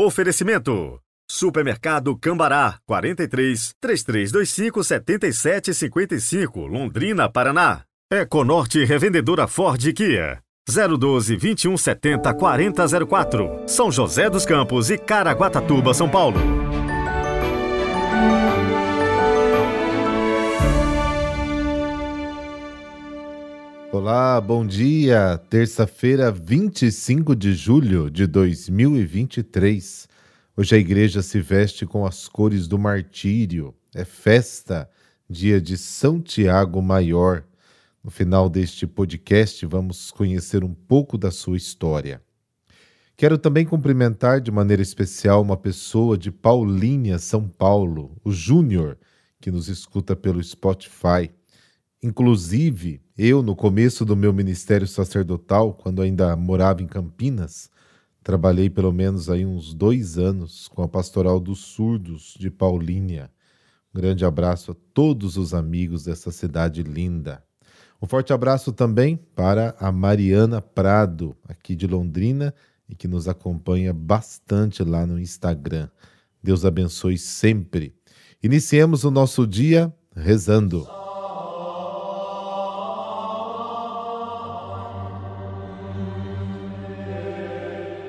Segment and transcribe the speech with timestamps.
[0.00, 1.00] Oferecimento.
[1.28, 7.82] Supermercado Cambará, 43 3325 7755, Londrina, Paraná.
[8.08, 10.38] Econorte Revendedora Ford Kia.
[10.68, 16.38] 012 2170 4004, São José dos Campos e Caraguatatuba, São Paulo.
[23.90, 25.38] Olá, bom dia.
[25.48, 30.06] Terça-feira, 25 de julho de 2023.
[30.54, 33.74] Hoje a igreja se veste com as cores do martírio.
[33.94, 34.90] É festa,
[35.28, 37.44] dia de São Tiago Maior.
[38.04, 42.20] No final deste podcast, vamos conhecer um pouco da sua história.
[43.16, 48.98] Quero também cumprimentar de maneira especial uma pessoa de Paulínia, São Paulo, o Júnior,
[49.40, 51.30] que nos escuta pelo Spotify.
[52.02, 57.68] Inclusive, eu, no começo do meu ministério sacerdotal, quando ainda morava em Campinas,
[58.22, 63.30] trabalhei pelo menos aí uns dois anos com a Pastoral dos Surdos de Paulínia.
[63.92, 67.42] Um grande abraço a todos os amigos dessa cidade linda.
[68.00, 72.54] Um forte abraço também para a Mariana Prado, aqui de Londrina,
[72.88, 75.88] e que nos acompanha bastante lá no Instagram.
[76.40, 77.92] Deus abençoe sempre.
[78.40, 80.97] Iniciemos o nosso dia rezando.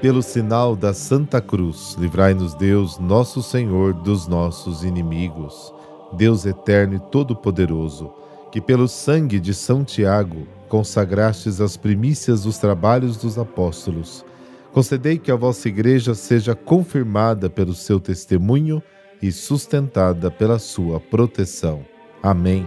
[0.00, 5.74] Pelo sinal da Santa Cruz, livrai-nos Deus, nosso Senhor, dos nossos inimigos.
[6.12, 8.12] Deus eterno e todo-poderoso,
[8.52, 14.24] que pelo sangue de São Tiago consagrastes as primícias dos trabalhos dos apóstolos,
[14.72, 18.80] concedei que a vossa Igreja seja confirmada pelo seu testemunho
[19.20, 21.84] e sustentada pela sua proteção.
[22.22, 22.64] Amém.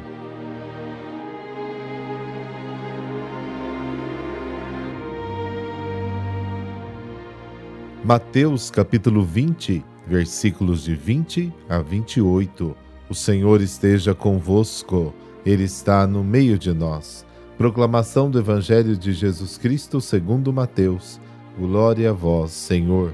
[8.03, 12.75] Mateus capítulo 20, versículos de 20 a 28.
[13.07, 15.13] O Senhor esteja convosco,
[15.45, 17.23] Ele está no meio de nós.
[17.59, 21.21] Proclamação do Evangelho de Jesus Cristo segundo Mateus.
[21.59, 23.13] Glória a vós, Senhor.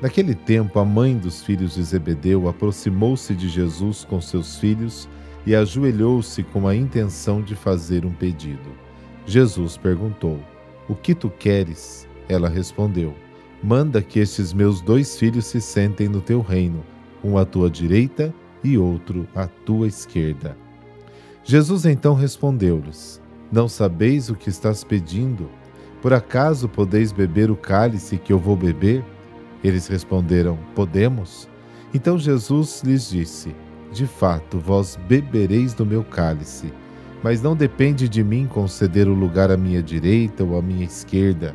[0.00, 5.08] Naquele tempo, a mãe dos filhos de Zebedeu aproximou-se de Jesus com seus filhos
[5.46, 8.68] e ajoelhou-se com a intenção de fazer um pedido.
[9.24, 10.40] Jesus perguntou:
[10.88, 12.08] O que tu queres?
[12.28, 13.14] Ela respondeu:
[13.62, 16.82] manda que estes meus dois filhos se sentem no teu reino,
[17.22, 18.34] um à tua direita
[18.64, 20.56] e outro à tua esquerda.
[21.44, 23.20] Jesus então respondeu-lhes:
[23.50, 25.48] Não sabeis o que estás pedindo?
[26.00, 29.04] Por acaso podeis beber o cálice que eu vou beber?
[29.62, 31.48] Eles responderam: Podemos.
[31.94, 33.54] Então Jesus lhes disse:
[33.92, 36.72] De fato, vós bebereis do meu cálice,
[37.22, 41.54] mas não depende de mim conceder o lugar à minha direita ou à minha esquerda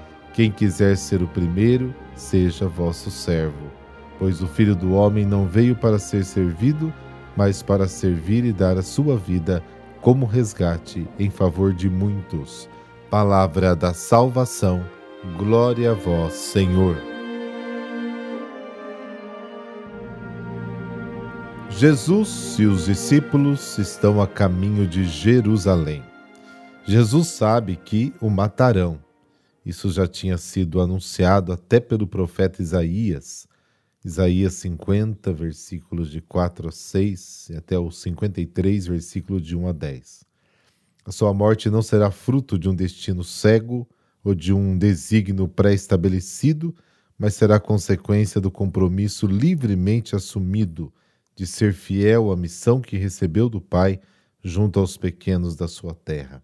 [0.33, 3.71] quem quiser ser o primeiro, seja vosso servo.
[4.17, 6.93] Pois o Filho do Homem não veio para ser servido,
[7.35, 9.63] mas para servir e dar a sua vida
[9.99, 12.69] como resgate em favor de muitos.
[13.09, 14.83] Palavra da salvação.
[15.37, 16.95] Glória a vós, Senhor.
[21.69, 26.03] Jesus e os discípulos estão a caminho de Jerusalém.
[26.85, 28.99] Jesus sabe que o matarão
[29.65, 33.47] isso já tinha sido anunciado até pelo profeta Isaías,
[34.03, 39.71] Isaías 50, versículos de 4 a 6, e até o 53, versículo de 1 a
[39.71, 40.25] 10.
[41.05, 43.87] A sua morte não será fruto de um destino cego
[44.23, 46.75] ou de um desígnio pré-estabelecido,
[47.17, 50.91] mas será consequência do compromisso livremente assumido
[51.35, 53.99] de ser fiel à missão que recebeu do Pai
[54.43, 56.43] junto aos pequenos da sua terra.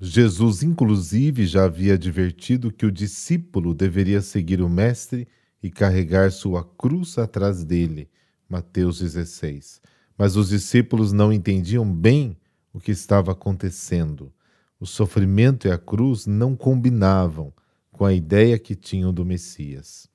[0.00, 5.28] Jesus, inclusive, já havia advertido que o discípulo deveria seguir o Mestre
[5.62, 8.10] e carregar sua cruz atrás dele.
[8.48, 9.80] Mateus 16.
[10.18, 12.36] Mas os discípulos não entendiam bem
[12.72, 14.32] o que estava acontecendo.
[14.80, 17.52] O sofrimento e a cruz não combinavam
[17.90, 20.08] com a ideia que tinham do Messias.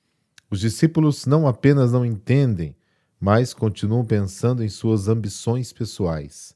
[0.50, 2.76] Os discípulos não apenas não entendem,
[3.18, 6.54] mas continuam pensando em suas ambições pessoais.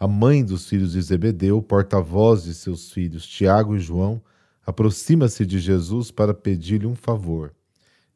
[0.00, 4.22] A mãe dos filhos de Zebedeu, porta-voz de seus filhos Tiago e João,
[4.64, 7.54] aproxima-se de Jesus para pedir-lhe um favor.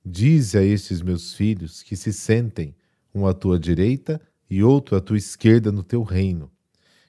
[0.02, 2.74] Dize a estes meus filhos que se sentem,
[3.14, 6.50] um à tua direita e outro à tua esquerda no teu reino.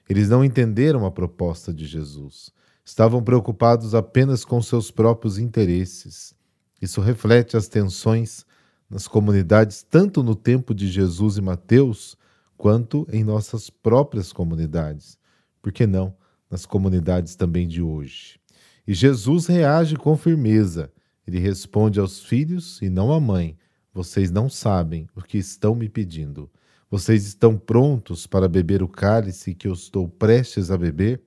[0.06, 2.50] Eles não entenderam a proposta de Jesus.
[2.84, 6.34] Estavam preocupados apenas com seus próprios interesses.
[6.82, 8.44] Isso reflete as tensões
[8.90, 12.14] nas comunidades, tanto no tempo de Jesus e Mateus,
[12.56, 15.18] quanto em nossas próprias comunidades.
[15.60, 16.14] Por que não
[16.50, 18.38] nas comunidades também de hoje?
[18.86, 20.92] E Jesus reage com firmeza.
[21.26, 23.56] Ele responde aos filhos e não à mãe:
[23.92, 26.50] Vocês não sabem o que estão me pedindo.
[26.88, 31.20] Vocês estão prontos para beber o cálice que eu estou prestes a beber?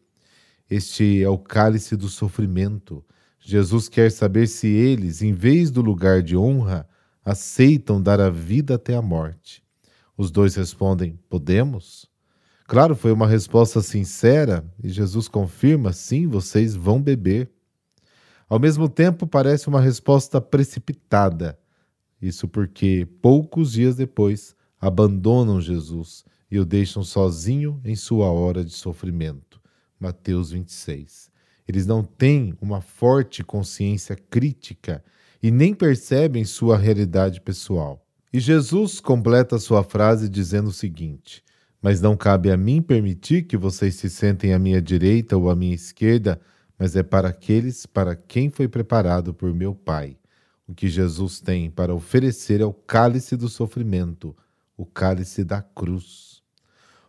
[0.69, 3.03] Este é o cálice do sofrimento.
[3.39, 6.87] Jesus quer saber se eles, em vez do lugar de honra,
[7.25, 9.63] aceitam dar a vida até a morte.
[10.19, 12.05] Os dois respondem: Podemos?
[12.67, 17.49] Claro, foi uma resposta sincera e Jesus confirma: sim, vocês vão beber.
[18.49, 21.57] Ao mesmo tempo, parece uma resposta precipitada.
[22.21, 28.73] Isso porque, poucos dias depois, abandonam Jesus e o deixam sozinho em sua hora de
[28.73, 29.61] sofrimento.
[29.97, 31.31] Mateus 26.
[31.65, 35.01] Eles não têm uma forte consciência crítica
[35.41, 38.05] e nem percebem sua realidade pessoal.
[38.31, 41.43] E Jesus completa sua frase dizendo o seguinte:
[41.81, 45.55] Mas não cabe a mim permitir que vocês se sentem à minha direita ou à
[45.55, 46.39] minha esquerda,
[46.77, 50.17] mas é para aqueles para quem foi preparado por meu Pai.
[50.67, 54.35] O que Jesus tem para oferecer é o cálice do sofrimento
[54.79, 56.41] o cálice da cruz.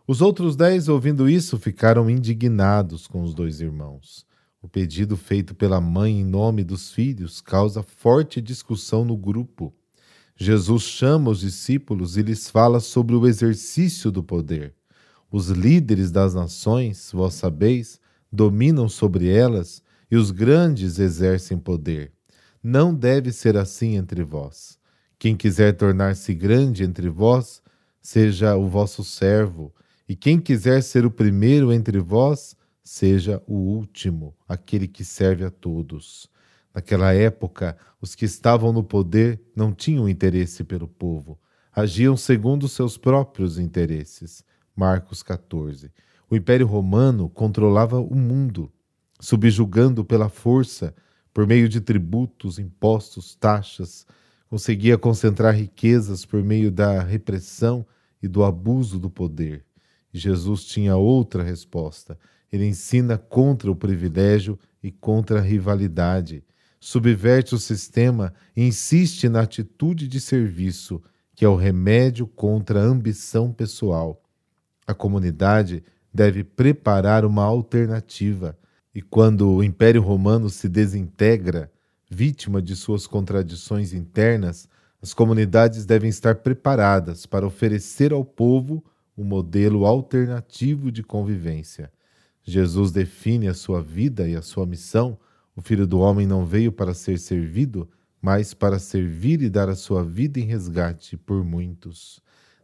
[0.05, 4.25] Os outros dez, ouvindo isso, ficaram indignados com os dois irmãos.
[4.61, 9.73] O pedido feito pela mãe em nome dos filhos causa forte discussão no grupo.
[10.41, 14.73] Jesus chama os discípulos e lhes fala sobre o exercício do poder.
[15.31, 17.99] Os líderes das nações, vós sabeis,
[18.31, 22.11] dominam sobre elas e os grandes exercem poder.
[22.63, 24.79] Não deve ser assim entre vós.
[25.19, 27.61] Quem quiser tornar-se grande entre vós,
[28.01, 29.71] seja o vosso servo,
[30.09, 35.51] e quem quiser ser o primeiro entre vós, seja o último, aquele que serve a
[35.51, 36.30] todos.
[36.73, 41.37] Naquela época, os que estavam no poder não tinham interesse pelo povo,
[41.73, 44.43] agiam segundo seus próprios interesses.
[44.75, 45.91] Marcos 14.
[46.29, 48.71] O Império Romano controlava o mundo,
[49.19, 50.95] subjugando pela força,
[51.33, 54.05] por meio de tributos, impostos, taxas,
[54.49, 57.85] conseguia concentrar riquezas por meio da repressão
[58.21, 59.65] e do abuso do poder.
[60.13, 62.19] Jesus tinha outra resposta.
[62.51, 66.43] Ele ensina contra o privilégio e contra a rivalidade.
[66.83, 70.99] Subverte o sistema e insiste na atitude de serviço,
[71.35, 74.19] que é o remédio contra a ambição pessoal.
[74.87, 78.57] A comunidade deve preparar uma alternativa,
[78.95, 81.71] e quando o Império Romano se desintegra,
[82.09, 84.67] vítima de suas contradições internas,
[84.99, 88.83] as comunidades devem estar preparadas para oferecer ao povo
[89.15, 91.91] um modelo alternativo de convivência.
[92.43, 95.17] Jesus define a sua vida e a sua missão.
[95.55, 97.89] O Filho do Homem não veio para ser servido,
[98.21, 102.21] mas para servir e dar a sua vida em resgate por muitos.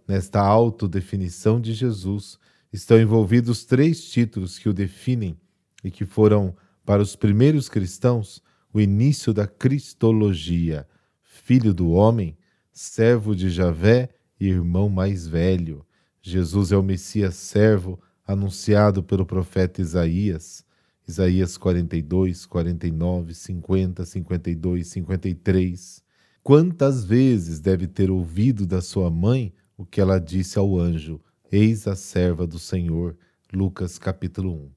[0.07, 2.39] Nesta autodefinição de Jesus
[2.71, 5.37] estão envolvidos três títulos que o definem
[5.83, 6.55] e que foram,
[6.85, 8.41] para os primeiros cristãos,
[8.73, 10.87] o início da Cristologia,
[11.21, 12.37] filho do homem,
[12.71, 14.09] servo de Javé
[14.39, 15.85] e irmão mais velho.
[16.21, 20.63] Jesus é o Messias servo anunciado pelo profeta Isaías.
[21.07, 26.03] Isaías 42, 49, 50, 52, 53.
[26.43, 31.21] Quantas vezes deve ter ouvido da sua mãe o que ela disse ao anjo:
[31.51, 33.15] Eis a serva do Senhor.
[33.53, 34.69] Lucas capítulo 1.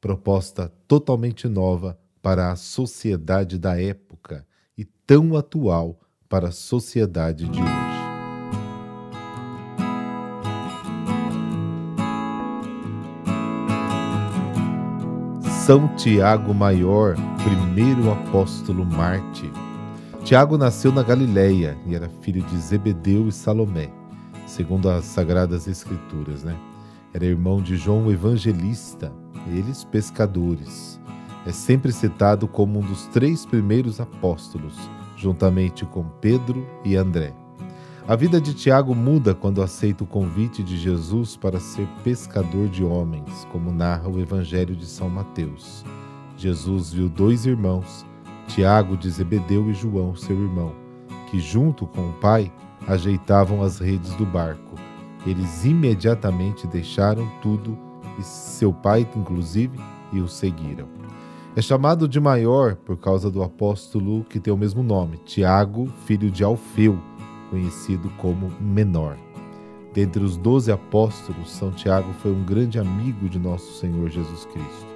[0.00, 4.44] Proposta totalmente nova para a sociedade da época
[4.76, 7.87] e tão atual para a sociedade de hoje.
[15.68, 19.52] São Tiago Maior, primeiro apóstolo Marte.
[20.24, 23.90] Tiago nasceu na Galileia e era filho de Zebedeu e Salomé,
[24.46, 26.56] segundo as Sagradas Escrituras, né?
[27.12, 29.12] Era irmão de João Evangelista,
[29.46, 30.98] eles pescadores
[31.44, 34.74] é sempre citado como um dos três primeiros apóstolos,
[35.18, 37.34] juntamente com Pedro e André.
[38.08, 42.82] A vida de Tiago muda quando aceita o convite de Jesus para ser pescador de
[42.82, 45.84] homens, como narra o Evangelho de São Mateus.
[46.34, 48.06] Jesus viu dois irmãos,
[48.46, 50.72] Tiago de Zebedeu e João, seu irmão,
[51.30, 52.50] que junto com o pai
[52.86, 54.76] ajeitavam as redes do barco.
[55.26, 57.76] Eles imediatamente deixaram tudo
[58.18, 59.78] e seu pai, inclusive,
[60.14, 60.88] e o seguiram.
[61.54, 66.30] É chamado de maior por causa do apóstolo que tem o mesmo nome, Tiago, filho
[66.30, 66.98] de Alfeu,
[67.50, 69.16] conhecido como menor.
[69.92, 74.86] Dentre os doze apóstolos, São Tiago foi um grande amigo de nosso Senhor Jesus Cristo.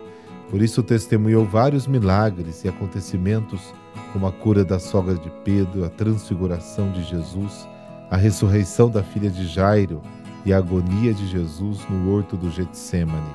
[0.50, 3.72] Por isso testemunhou vários milagres e acontecimentos,
[4.12, 7.66] como a cura da sogra de Pedro, a transfiguração de Jesus,
[8.10, 10.02] a ressurreição da filha de Jairo
[10.44, 13.34] e a agonia de Jesus no horto do Getsemane.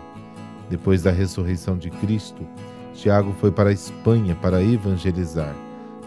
[0.70, 2.46] Depois da ressurreição de Cristo,
[2.94, 5.56] Tiago foi para a Espanha para evangelizar.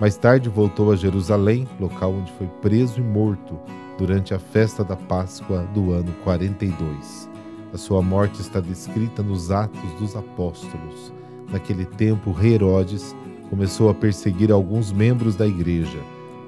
[0.01, 3.59] Mais tarde voltou a Jerusalém, local onde foi preso e morto
[3.99, 7.29] durante a festa da Páscoa do ano 42.
[7.73, 11.13] A sua morte está descrita nos Atos dos Apóstolos.
[11.53, 13.15] Naquele tempo, rei Herodes
[13.51, 15.99] começou a perseguir alguns membros da igreja.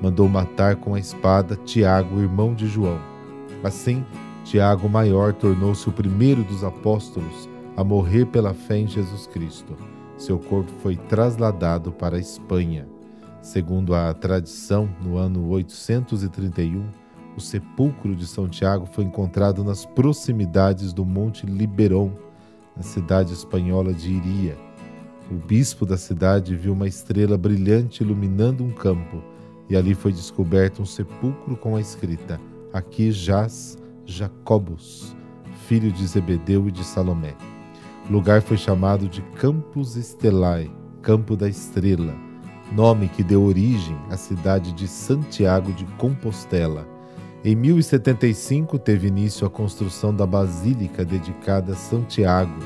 [0.01, 2.99] Mandou matar com a espada Tiago, irmão de João.
[3.63, 4.05] Assim,
[4.45, 9.77] Tiago Maior tornou-se o primeiro dos apóstolos a morrer pela fé em Jesus Cristo
[10.23, 12.87] seu corpo foi trasladado para a Espanha.
[13.43, 16.87] Segundo a tradição, no ano 831,
[17.37, 22.13] o sepulcro de São Tiago foi encontrado nas proximidades do Monte Liberon,
[22.77, 24.57] na cidade espanhola de Iria.
[25.29, 29.21] O bispo da cidade viu uma estrela brilhante iluminando um campo,
[29.69, 32.41] e ali foi descoberto um sepulcro com a escrita:
[32.73, 35.17] Aqui jaz Jacobus,
[35.67, 37.35] filho de Zebedeu e de Salomé.
[38.09, 40.71] O lugar foi chamado de Campus Stellae,
[41.03, 42.15] Campo da Estrela,
[42.75, 46.89] nome que deu origem à cidade de Santiago de Compostela.
[47.45, 52.59] Em 1075 teve início a construção da basílica dedicada a Santiago,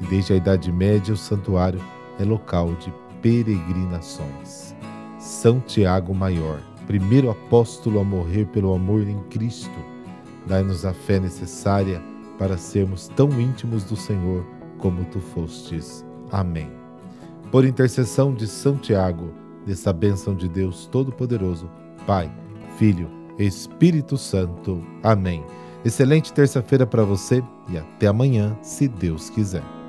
[0.00, 1.80] e desde a Idade Média o santuário
[2.18, 4.74] é local de peregrinações.
[5.18, 9.78] São Tiago Maior, primeiro apóstolo a morrer pelo amor em Cristo,
[10.46, 12.00] dai-nos a fé necessária
[12.38, 14.46] para sermos tão íntimos do Senhor
[14.78, 16.04] como tu fostes.
[16.30, 16.79] Amém.
[17.50, 19.32] Por intercessão de São Tiago,
[19.66, 21.68] dessa bênção de Deus Todo-Poderoso,
[22.06, 22.32] Pai,
[22.78, 24.80] Filho, Espírito Santo.
[25.02, 25.44] Amém.
[25.84, 29.79] Excelente terça-feira para você e até amanhã, se Deus quiser.